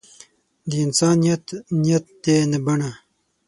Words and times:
د 0.69 0.71
انسان 0.85 1.15
نیت 1.23 1.45
نیت 1.83 2.05
دی 2.23 2.37
نه 2.51 2.59
بڼه. 2.65 2.91